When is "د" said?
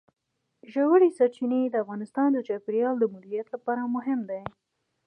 1.69-1.75, 2.33-2.37, 2.99-3.05